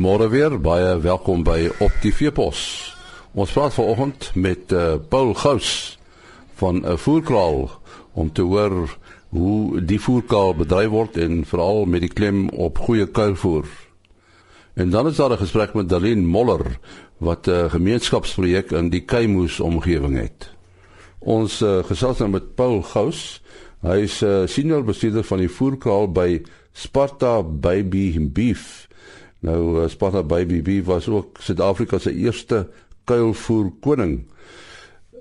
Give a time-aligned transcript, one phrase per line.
[0.00, 2.60] Goeiemôre weer, baie welkom by Op die Veepos.
[3.36, 5.98] Ons praat vanoggend met uh, Paul Gous
[6.56, 7.68] van 'n uh, voerkraal
[8.16, 8.96] om te hoor
[9.28, 13.68] hoe die voerkraal bedryf word en veral met die klem op goeie kuilvoer.
[14.72, 16.78] En dan is daar 'n gesprek met Darlene Moller
[17.18, 20.50] wat 'n uh, gemeenskapsprojek in die Keimoes omgewing het.
[21.18, 23.42] Ons uh, gesels nou met Paul Gous.
[23.82, 26.42] Hy is 'n uh, senior bestuurder van die voerkraal by
[26.72, 28.88] Sparta Baby Beef.
[29.40, 32.66] Nou uh, Sparta Baby Beef was ook Suid-Afrika se eerste
[33.04, 34.24] kuilvoer koning.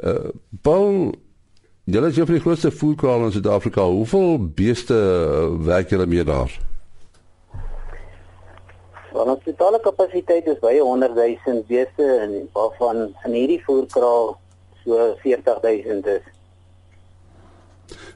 [0.03, 1.13] Uh Paul,
[1.83, 3.83] julle is een van die grootste voerkrale in Suid-Afrika.
[3.83, 6.59] Hoeveel beeste uh, werk julle mee daar?
[9.11, 14.35] Ons totale kapasiteit is baie 100 000 beeste en waarvan in hierdie voerkraal
[14.83, 16.27] so 40 000 is.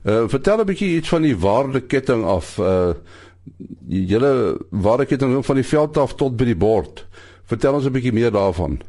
[0.03, 2.93] Uh vertel 'n bietjie iets van die waardeketting af uh
[3.87, 7.05] julle waardeketting van die veld af tot by die bord.
[7.45, 8.81] Vertel ons 'n bietjie meer daarvan.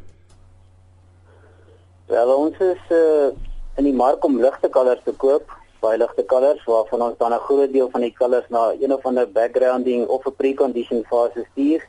[2.07, 3.33] Wel ons is uh,
[3.77, 7.47] in die mark om ligte kalvers te koop, baie ligte kalvers waarvan ons dan 'n
[7.49, 11.83] groot deel van die kalvers na een of ander backgrounding of 'n pre-condition fase stuur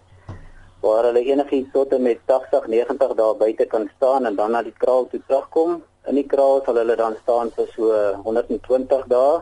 [0.85, 4.61] waar hulle enigiets tot en met 80, 90 dae buite kan staan en dan na
[4.61, 5.83] die kraal toe terugkom.
[6.05, 7.91] In die kraal sal hulle dan staan vir so
[8.23, 9.41] 120 dae.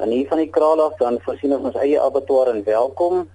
[0.00, 3.26] Dan hier van die kraal af dan voorsien ons ons eie abattoir in Welkom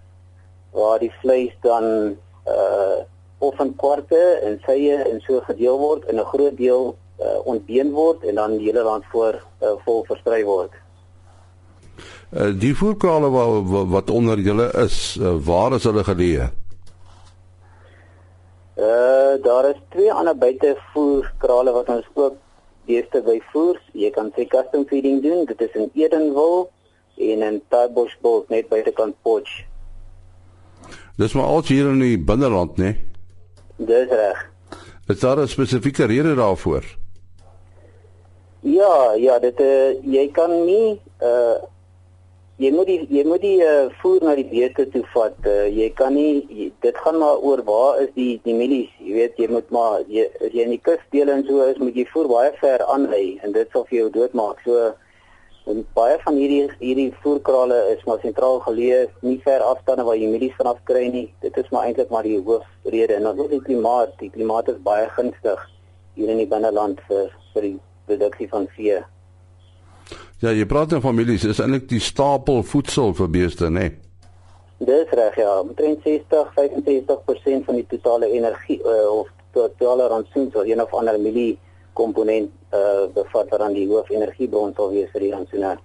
[0.74, 2.16] waar die vleis dan
[2.50, 3.04] uh
[3.44, 7.92] of in kwarte en sye en so gedeel word en 'n groot deel uh, ontbeen
[7.92, 10.72] word en dan die hele land voor uh, vol versprei word.
[12.34, 16.50] Uh, die voerkrale wat wat onder julle is, uh, waar is hulle geleë?
[18.76, 22.42] Uh daar is twee ander buitevoerkrale wat ons ook
[22.86, 23.80] beeste byvoer.
[23.94, 25.46] Jy kan sê custom feeding doen.
[25.46, 26.68] Dit is in Edenville
[27.18, 29.64] en in Taibosbos net buitekant Potch.
[31.18, 32.96] Dis maar al hier in die binneland, né?
[33.78, 33.88] Nee?
[33.88, 34.52] Dis reg.
[35.08, 36.84] Is daar 'n spesifieke rede daarvoor?
[38.60, 41.62] Ja, ja, dit uh, jy kan nie uh
[42.64, 45.38] jy moet die jy moet die uh, voer na die beeste toe vat.
[45.44, 48.92] Uh, jy kan nie jy, dit gaan maar oor waar is die die mielies.
[49.00, 51.98] Jy weet jy moet maar jy as jy in die kusdele en so is, moet
[51.98, 54.64] jy voer baie ver aanlei en dit sal vir jou doodmaak.
[54.68, 54.94] So
[55.66, 60.28] En baie van hierdie hierdie voerkrale is maar sentraal geleë, nie ver afstande waar jy
[60.30, 61.24] mielies vanaf kry nie.
[61.42, 64.14] Dit is maar eintlik maar die hoofrede en dan ook die klimaat.
[64.20, 65.64] Die klimaat is baie gunstig
[66.14, 67.74] hier in die binneland vir vir die
[68.06, 69.02] produksie van vee.
[70.44, 73.80] Ja, jy praat van families, is eintlik die stapel voedsel vir beeste, né?
[73.80, 73.92] Nee?
[74.78, 80.82] Dis reg ja, omtrent 60-65% van die totale energie uh, of totale rantsoen sal een
[80.84, 81.56] of ander mielie
[81.94, 85.78] komponent uh bevat wat dan die hoofenergiebron sal wees vir die rantsoene.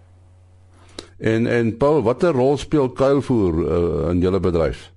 [1.19, 4.89] En en Paul, watter rol speel kuilvoer uh, in julle bedryf?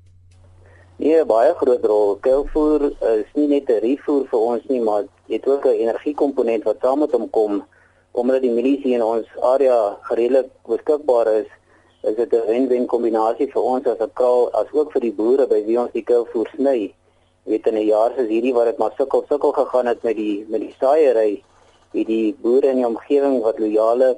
[0.97, 2.15] Nee, baie groot rol.
[2.25, 2.87] Kuilvoer
[3.19, 6.99] is nie net 'n refoer vir ons nie, maar dit ook 'n energiekomponent wat saam
[6.99, 7.61] met hom kom
[8.13, 11.49] omdat die milisie in ons area gereedelik beskikbaar is.
[12.03, 15.47] Is dit 'n wen-wen kombinasie vir ons as 'n kraal as ook vir die boere
[15.47, 16.93] by wie ons die kuilvoer sny
[17.43, 20.45] weet in 'n jaar soos hierdie waar dit maar sukkel sukkel gegaan het met die
[20.47, 21.43] met die saaiery
[21.91, 24.09] het die boere in die omgewing wat loyale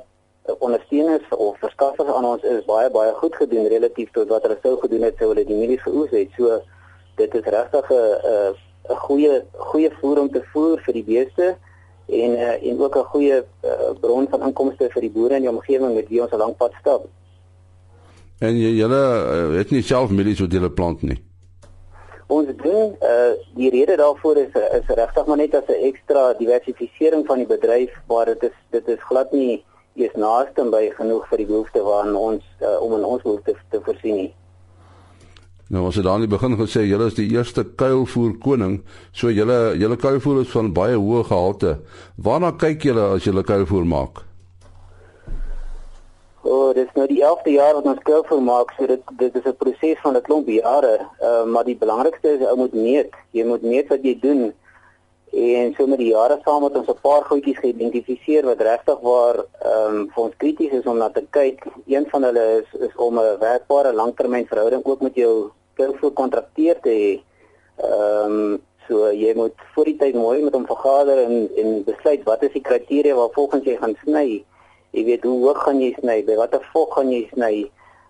[0.45, 4.57] eh, ondersteuners of verskaffers aan ons is baie baie goed gedoen relatief tot wat hulle
[4.62, 6.62] sou gedoen het sou hulle die mielies geoes het so
[7.16, 8.56] dit is regtig 'n 'n
[8.89, 11.57] 'n goeie goeie voer om te voer vir die beeste
[12.08, 15.50] en uh, en ook 'n goeie uh, bron van inkomste vir die boere in die
[15.52, 17.06] omgewing met wie ons 'n lang pad stap.
[18.40, 19.04] En jy julle
[19.52, 21.20] uh, het nie self mielies wat julle plant nie
[22.28, 27.26] ons doen uh die rede daarvoor is is regtig maar net as 'n ekstra diversifisering
[27.26, 29.64] van die bedryf waar dit is dit is glad nie
[29.96, 33.80] eers naaste by genoeg vir die behoefte waaraan ons uh, om in ons behoefte te
[33.84, 34.34] voorsien nie.
[35.75, 38.78] Nou as jy dan in die begin gesê julle is die eerste kuilvoer koning,
[39.12, 41.74] so julle julle kuilvoer is van baie hoë gehalte.
[42.27, 44.22] Waarna kyk julle as julle kuilvoer maak?
[46.45, 49.36] O, oh, dit is nou die 11de jaar wat ons kuilvoer maak, so dit dit
[49.36, 50.95] is 'n proses van 'n klomp jare.
[51.19, 53.12] Uh, maar die belangrikste is ou moet meet.
[53.31, 54.54] Jy moet meet wat jy doen.
[55.33, 59.44] En so met die jare saam het ons 'n paar goedjies geïdentifiseer wat regtig waar
[59.44, 61.68] ehm um, vir ons krities is om na te kyk.
[61.86, 66.89] Een van hulle is is om 'n werkbare langtermynverhouding ook met jou kuilvoer kontrakteur te
[66.89, 67.13] hê.
[67.83, 72.24] Ehm um, so jy moet voor die tyd mooi met hom vergader en en besluit
[72.24, 74.44] wat is die kriteria waarvolgens jy gaan sny
[74.95, 77.54] jy weet hoe hoog gaan jy sny, by watter vog gaan jy sny,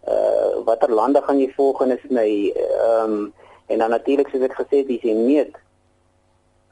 [0.06, 3.34] uh watter lande gaan jy volgende sny, ehm um,
[3.66, 5.56] en dan natuurlik soos ek gesê het, dis jy meet.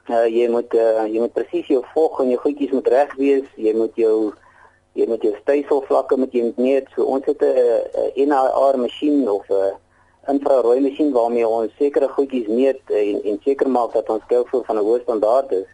[0.06, 3.48] Uh jy moet uh, jy moet presies jou vog en jou goedjies moet reg wees,
[3.58, 4.30] jy moet jou
[4.94, 6.86] jy moet jou styfel vlakke met jy meet.
[6.94, 9.74] So ons het 'n NIR masjien of 'n
[10.32, 14.76] infrarooi masjien waarmee ons sekere goedjies meet en en seker maak dat ons kuilvoer van
[14.76, 15.66] 'n hoë standaard is.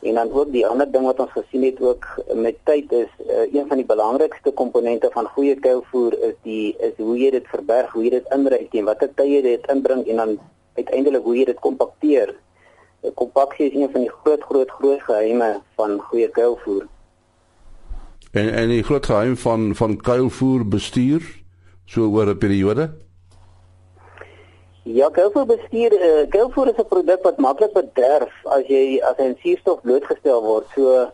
[0.00, 2.04] En dan ook die ander ding wat ons gesien het ook
[2.34, 6.92] met tyd is uh, een van die belangrikste komponente van goeie kuilvoer is die is
[6.96, 10.16] hoe jy dit verberg, hoe jy dit inry teen watter tye jy dit inbring en
[10.16, 10.38] dan
[10.74, 12.36] uiteindelik hoe jy dit kompakteer.
[13.14, 16.86] Kompaksie is een van die groot groot groot geheime van goeie kuilvoer.
[18.32, 21.22] En en die groot geheim van van kuilvoer bestuur
[21.86, 22.90] so oor 'n periode?
[24.88, 29.24] Ja, kuilvoer bestuur, uh, kuilvoer is 'n produk wat maklik bederf as jy as hy
[29.24, 30.66] aan suurstof blootgestel word.
[30.74, 31.10] So,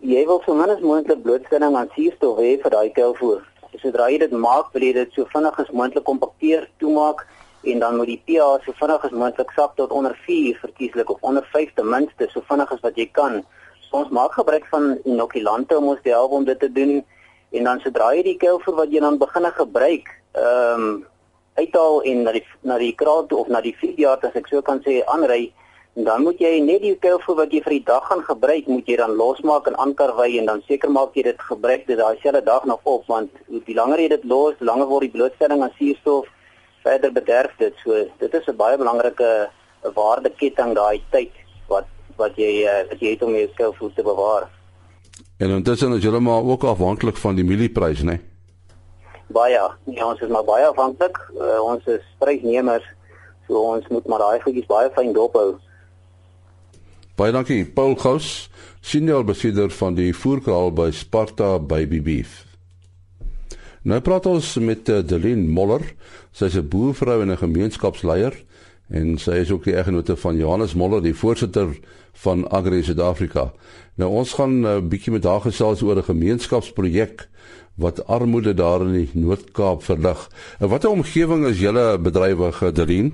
[0.00, 3.42] jy wil so min as moontlik blootstelling aan suurstof hê vir daai kuilvoer.
[3.82, 7.26] Sodra jy dit maak, wil jy dit so vinnig as moontlik kompakteer, toemaak
[7.64, 11.18] en dan moet die pH so vinnig as moontlik sak tot onder 4 verkieslik of
[11.20, 13.44] onder 5 ten minste, so vinnig as wat jy kan.
[13.90, 17.04] So, ons maak gebruik van inokulante om ons te help om dit te doen
[17.50, 21.11] en dan sodra jy die kuilvoer wat jy dan begin gebruik, ehm um,
[21.54, 24.62] uithaal en na die na die kraal toe of na die feedjaar as ek so
[24.62, 25.52] kan sê aanry
[25.94, 28.96] dan moet jy net die kuilvoer wat jy vir die dag gaan gebruik moet jy
[28.96, 32.64] dan losmaak en aankarwy en dan seker maak jy dit gebruik dit daai selfde dag
[32.64, 36.30] nog op want die langer jy dit los, langer word die blootstelling aan suurstof
[36.82, 37.74] verder bederf dit.
[37.84, 39.50] So dit is 'n baie belangrike
[39.94, 41.32] waardeketting daai tyd
[41.68, 44.48] wat wat jy eh, wat jy het om jou kuilvoer te bewaar.
[45.38, 48.04] En intussen is julle maar ook afhanklik van die mielieprys, né?
[48.04, 48.31] Nee?
[49.32, 49.58] Baie.
[49.84, 51.18] Ja ons is maar baie afhanklik.
[51.34, 52.86] Uh, ons is prysnemers
[53.48, 55.50] so ons moet maar daai goedjies baie fyn dop hou
[57.16, 57.64] baie dankie.
[57.64, 58.48] Paul Gous
[58.80, 62.40] senior bestuurder van die voerkraal by Sparta Baby Beef.
[63.86, 65.84] Nou praat ons met uh, Delin Moller.
[66.32, 68.34] Sy is 'n boervrou en 'n gemeenskapsleier
[68.90, 71.78] en sy is ook die eggenote van Johannes Moller die voorsitter
[72.12, 73.52] van Agri Suid-Afrika
[73.94, 77.28] nou ons gaan 'n uh, bietjie met haar gesels oor 'n gemeenskapsprojek
[77.74, 80.28] wat armoede daar in die Noord-Kaap verlig.
[80.58, 83.12] En watter omgewing is julle bedrywig Derien?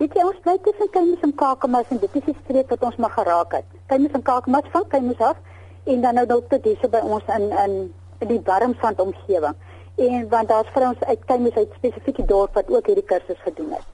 [0.00, 2.96] Weet jy ons bly tussen Kaimus en Kakamas en dit is die streek wat ons
[2.96, 3.66] maar geraak het.
[3.92, 5.36] Kaimus en Kakamas van Kaimus af
[5.84, 7.74] en dan nou dalk tot hier by ons in in
[8.20, 9.56] in die Warmsand omgewing.
[9.96, 13.74] En want daar's vir ons uit Kaimus uit spesifieke dorp wat ook hierdie kursus gedoen
[13.76, 13.86] het.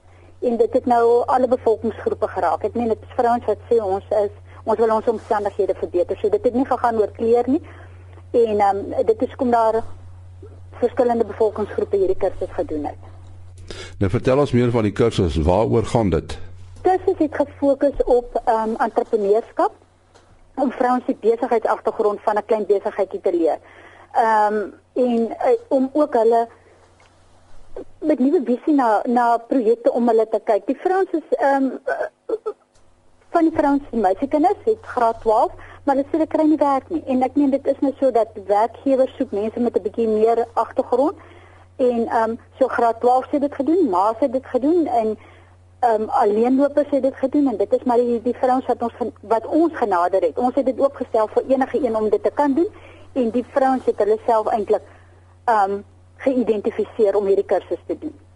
[0.47, 2.63] En dit het nou alle bevolkingsgroepe geraak.
[2.63, 4.31] Ek meen dit is vir ons wat sê ons is
[4.63, 6.19] ons wil ons omstandighede verbeter.
[6.19, 7.61] So dit het nie gegaan oor kleer nie,
[8.31, 9.83] En um, dit is kom daar
[10.71, 13.07] verskillende bevolkingsgroepe hierdie kursus gedoen het.
[13.97, 15.35] Nou vertel ons meer van die kursus.
[15.35, 16.37] Waaroor gaan dit?
[16.81, 19.73] Kursus het gefokus op ehm um, entrepreneurskap
[20.55, 23.57] om vrouens se besigheidsagtergrond van 'n klein besigheidjie te leer.
[24.11, 26.47] Ehm um, en uh, om ook hulle
[27.99, 30.65] met nuwe visie na na projekte om hulle te kyk.
[30.65, 31.79] Die vrouens is ehm um,
[33.29, 35.51] van die vrouens se meisiekinders het graad 12
[35.87, 37.01] maar dit sê dit kry nie werk nie.
[37.07, 40.45] En ek meen dit is nou so dat werkgewers soek mense met 'n bietjie meer
[40.53, 41.15] agtergrond.
[41.77, 45.17] En ehm um, so graad 12 het dit gedoen, ma het dit gedoen en
[45.79, 48.93] ehm um, alleenlopers het dit gedoen en dit is maar die die vrouens wat ons
[49.21, 50.37] wat ons genader het.
[50.37, 52.71] Ons het dit oopgestel vir enige een om dit te kan doen
[53.13, 54.83] en die vrouens het hulle self eintlik
[55.45, 55.83] ehm um,
[56.17, 58.26] geïdentifiseer om hierdie kursus te doen.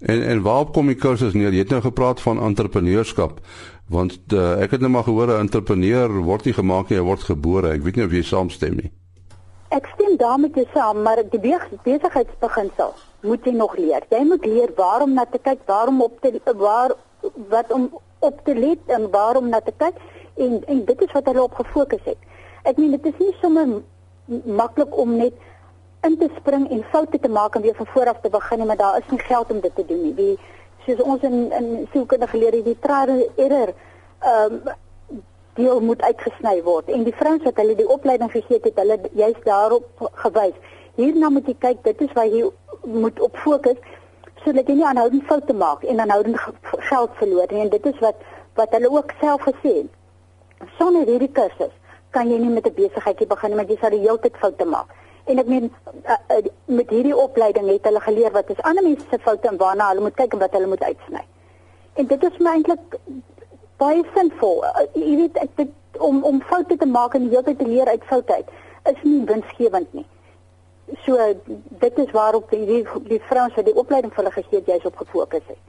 [0.00, 1.52] En en waarop kom die kursus neer?
[1.52, 3.40] Jy het nou gepraat van entrepreneurskap
[3.86, 7.22] want uh, ek het net maar gehoor 'n entrepreneur word nie gemaak nie, hy word
[7.22, 7.70] gebore.
[7.70, 8.90] Ek weet nie of jy saamstem nie.
[9.70, 14.02] Ek stem daarmee te saam, maar die besigheidsbeginsel moet jy nog leer.
[14.10, 16.94] Jy moet leer waarom na te kyk, waarom op te waar
[17.48, 19.94] wat om op te let en waarom na te kyk
[20.36, 22.18] en en dit is wat hulle op gefokus het.
[22.62, 23.82] Ek meen dit is nie sommer
[24.44, 25.32] maklik om net
[26.06, 28.66] in te spring en foute te maak en weer van voor af te begin nie,
[28.66, 30.14] maar daar is nie geld om dit te doen nie.
[30.14, 30.38] Die
[30.86, 33.72] soos ons in in sielkundige geleer het die trial error
[34.20, 34.74] ehm um,
[35.56, 39.44] deel moet uitgesny word en die vrouens wat hulle die opleiding gegee het, hulle juist
[39.44, 40.58] daarop gewys.
[41.00, 42.42] Hierna moet jy kyk, dit is waar jy
[42.84, 43.80] moet op fokus
[44.44, 46.36] sodat jy nie aanhoudend foute maak en aanhoudend
[46.90, 48.20] geld verloor nie en dit is wat
[48.60, 50.68] wat hulle ook self gesê het.
[50.76, 51.72] Sonder hierdie kursus
[52.12, 54.92] kan jy nie met 'n besigheidjie begin want jy sal die hele tyd foute maak
[55.26, 55.70] en ek meen
[56.06, 59.58] uh, uh, met hierdie opleiding het hulle geleer wat is ander mense se foute en
[59.62, 61.22] waarna hulle moet kyk en wat hulle moet uitsny.
[61.94, 62.98] En dit is my eintlik
[63.82, 64.62] baie sinvol.
[64.64, 67.68] Uh, jy weet ek dit, om om foute te maak en die hele tyd te
[67.68, 68.52] leer uit foute uit
[68.92, 70.06] is nie winsgewend nie.
[71.02, 71.18] So
[71.82, 75.00] dit is waarop die die vrouens wat die opleiding vir hulle gegee het jy's op
[75.02, 75.62] gefokus het.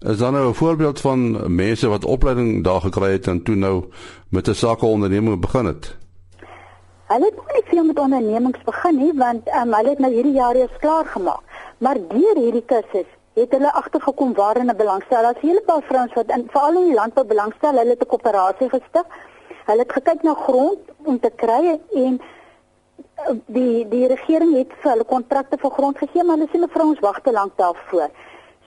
[0.00, 3.84] Is dan nou 'n voorbeeld van mense wat opleiding daar gekry het en toe nou
[4.28, 5.96] met 'n sakeonderneming begin het?
[7.06, 10.56] Hulle het nie veel met ondernemings begin nie want um, hulle het nou hierdie jaar
[10.58, 11.42] eers klaar gemaak.
[11.82, 15.22] Maar deur hierdie kursus het hulle agtergekom waar hulle belangstel.
[15.26, 17.78] Daar's 'n hele paar vrouens wat in veral in die landbou belangstel.
[17.80, 19.06] Hulle het 'n koöperasie gestig.
[19.66, 22.20] Hulle het gekyk na grond om te kry en
[23.46, 27.00] die die regering het vir hulle kontrakte vir grond gegee, maar hulle sê hulle vrouens
[27.00, 28.10] wag te lank daarvoor.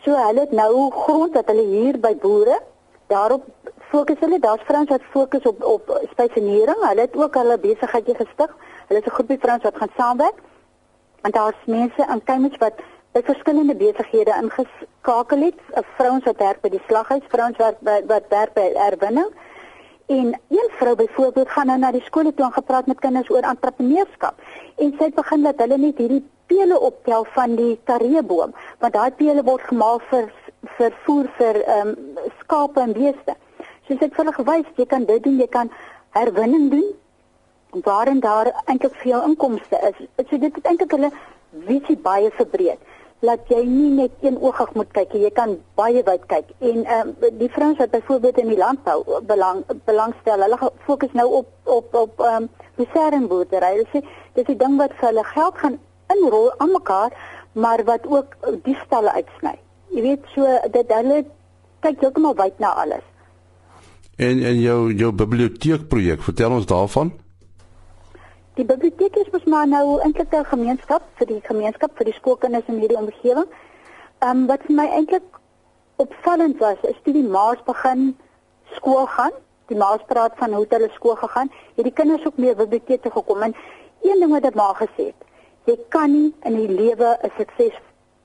[0.03, 2.59] So hulle het nou grond wat hulle huur by boere.
[3.07, 3.43] Daarop
[3.89, 4.39] fokus hulle.
[4.39, 6.81] Daar's vrouens wat fokus op op spesialisering.
[6.89, 8.55] Hulle het ook hulle besigheidjie gestig.
[8.87, 10.39] Hulle is 'n groepie vrouens wat gaan saamwerk.
[11.21, 12.73] En daar's mense in Cambridge wat
[13.11, 15.59] by verskillende besighede ingeskakel het.
[15.97, 17.75] Vrouens wat werk by die slaghuis, vrouens wat
[18.07, 19.31] wat werk by erwinning.
[20.07, 23.43] En een vrou byvoorbeeld gaan nou na die skole toe en gepraat met kinders oor
[23.43, 24.35] entrepreneurskap.
[24.75, 29.11] En sy het begin dat hulle net hierdie pele optel van die kareeboom, want daai
[29.11, 30.31] pele word gemaal vir
[30.77, 33.35] vir voer vir ehm um, skape en beeste.
[33.87, 35.71] So sy het vir hulle gewys jy kan dit doen, jy kan
[36.15, 36.87] herwinning doen
[37.71, 40.07] waarin daar eintlik veel inkomste is.
[40.29, 41.11] So dit het eintlik hulle
[41.65, 42.79] visie baie verbreed.
[43.19, 46.51] Laat jy nie net een oogig moet kyk jy kan baie wyd kyk.
[46.59, 51.27] En ehm uh, die vrouens wat byvoorbeeld in die landbou belang belangstel hulle fokus nou
[51.41, 55.57] op op op ehm um, besering-boerdery hulle sê dis 'n ding wat vir hulle geld
[55.57, 55.79] gaan
[56.15, 57.11] inrol aan mekaar
[57.53, 59.55] maar wat ook die stalle uitsny.
[59.89, 61.25] Jy weet so dit hulle
[61.79, 63.05] kyk heeltemal wyd na alles.
[64.17, 67.11] En en jou jou biblioteekprojek vertel ons daarvan
[68.57, 72.69] Die biblioteek is mos maar nou eintlik 'n gemeenskap vir die gemeenskap vir die skoolkinders
[72.71, 73.49] in hierdie omgewing.
[74.19, 75.27] Ehm um, wat vir my eintlik
[75.95, 78.17] opvallend was, is toe die ma's begin
[78.77, 79.35] skool gaan,
[79.67, 83.11] die ma's praat van hoe hulle skool gegaan, het die kinders ook meer biblioteek toe
[83.11, 83.53] gekom en
[84.01, 85.21] een ding wat dit maar gesê het,
[85.65, 87.77] jy kan nie in die lewe 'n sukses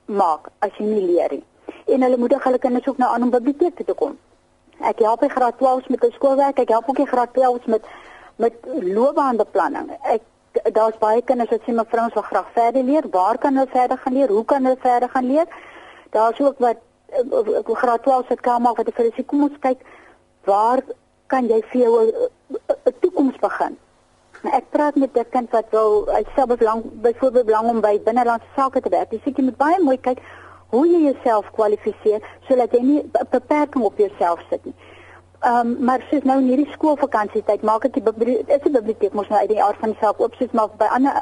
[0.06, 1.44] maak as jy nie leer nie.
[1.86, 4.18] En hulle moedig hulle kinders ook nou aan om biblioteek toe te kom.
[4.80, 7.84] Ek help by graad 12 met die skoolwerk, ek help ook in graad 12 met
[8.42, 8.54] met
[8.96, 9.90] loopbaanbeplanning.
[10.02, 10.22] Ek
[10.76, 13.08] daar's baie kinders wat sê mevrou ons wil graag verder leer.
[13.10, 14.32] Waar kan hulle verder gaan leer?
[14.36, 15.46] Hoe kan hulle verder gaan leer?
[16.16, 16.82] Daar's ook wat
[17.12, 19.80] ek wil graag 12 se kan maak wat ek vir hulle sê kom ons kyk
[20.48, 20.82] waar
[21.32, 23.76] kan jy vir jou 'n toekoms begin?
[24.42, 28.00] Nou ek praat met 'n kind wat wil hy self belang byvoorbeeld belang om by
[28.04, 29.10] binnelandse sake te werk.
[29.10, 30.18] Dis ek moet baie mooi kyk
[30.72, 34.74] hoe jy jouself kwalifiseer sodat jy nie 'n beperking op jouself sit nie.
[35.42, 39.28] Ehm um, maar soos nou in hierdie skoolvakansietyd maak ek die is die biblioteek mos
[39.30, 41.16] nou uit die aard van die saak oop soos maar by ander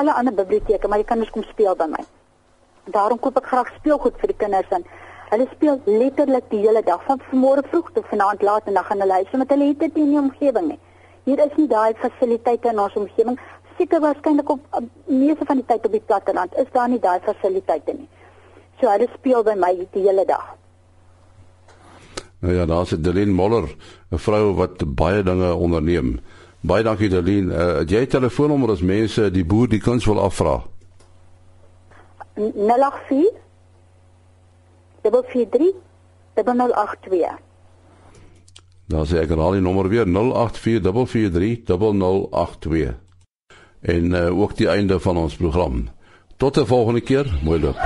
[0.00, 2.00] alle ander biblioteke maar kan dus kom speel by my.
[2.94, 4.86] Daarom koop ek graag speelgoed vir die kinders en
[5.32, 9.04] hulle speel letterlik die hele dag van môre vroeg tot vanaand laat en dan gaan
[9.04, 10.78] hulle huis want hulle het dit nie in die omgewing nie.
[11.28, 13.36] Hier is nie daai fasiliteite in ons omgewing.
[13.76, 17.98] Seker waarskynlik op meeste van die tyd op die platteland is daar nie daai fasiliteite
[18.00, 18.08] nie.
[18.80, 20.48] So hulle speel by my die hele dag.
[22.40, 23.76] Nou ja, daar's Delien Moller,
[24.10, 26.20] 'n vrou wat baie dinge onderneem.
[26.60, 27.48] Baie dankie Delien.
[27.48, 30.62] Uh, jy het telefoonnommer as mense die boer die kuns wil afvra.
[32.34, 33.32] 084
[35.02, 35.72] 43
[36.34, 37.38] 082.
[38.86, 40.10] Dan sê ek al die nommer weer 0844430082.
[43.80, 45.88] En uh, ook die einde van ons program.
[46.36, 47.38] Tot 'n volgende keer.
[47.42, 47.76] Mooi loop.